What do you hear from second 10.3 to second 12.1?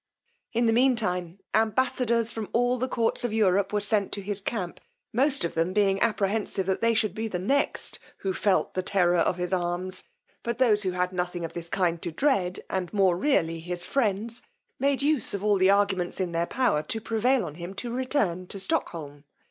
but those who had nothing of this kind